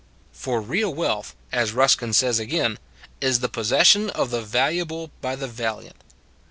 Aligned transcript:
For 0.33 0.61
real 0.61 0.91
wealth, 0.91 1.35
as 1.51 1.73
Ruskin 1.73 2.13
says 2.13 2.39
again," 2.39 2.79
is 3.21 3.39
the 3.41 3.47
possession 3.49 4.09
of 4.09 4.31
the 4.31 4.41
valuable 4.41 5.11
by 5.21 5.35
the 5.35 5.47
valiant." 5.47 6.03